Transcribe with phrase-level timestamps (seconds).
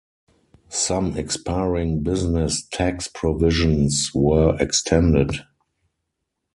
[0.69, 5.41] Some expiring business tax provisions were extended.